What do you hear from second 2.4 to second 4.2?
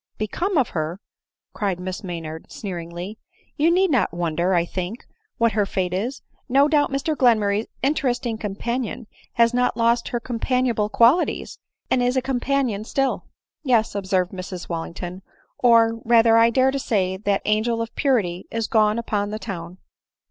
sneeringly;" you need not